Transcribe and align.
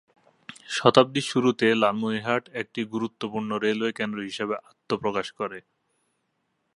শতাব্দীর 0.69 1.25
শুরুতে 1.31 1.67
লালমনিরহাট 1.81 2.43
একটি 2.61 2.81
গুরুত্বপূর্ণ 2.93 3.49
রেলওয়ে 3.57 3.97
কেন্দ্র 3.99 4.17
হিসাবে 4.29 4.55
আত্মপ্রকাশ 4.69 5.27
করে। 5.39 5.59